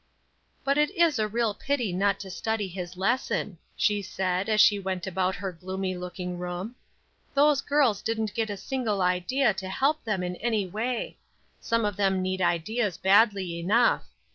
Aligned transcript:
"But 0.63 0.79
it 0.79 0.89
is 0.99 1.19
a 1.19 1.27
real 1.27 1.53
pity 1.53 1.93
not 1.93 2.19
to 2.21 2.31
study 2.31 2.67
his 2.67 2.97
lesson," 2.97 3.59
she 3.75 4.01
said, 4.01 4.49
as 4.49 4.59
she 4.59 4.79
went 4.79 5.05
about 5.05 5.35
her 5.35 5.51
gloomy 5.51 5.95
looking 5.95 6.39
room. 6.39 6.73
"Those 7.35 7.61
girls 7.61 8.01
didn't 8.01 8.33
get 8.33 8.49
a 8.49 8.57
single 8.57 9.03
idea 9.03 9.53
to 9.53 9.69
help 9.69 10.03
them 10.03 10.23
in 10.23 10.37
any 10.37 10.65
way. 10.65 11.19
Some 11.59 11.85
of 11.85 11.97
them 11.97 12.19
need 12.23 12.41
ideas 12.41 12.97
badly 12.97 13.59
enough. 13.59 14.05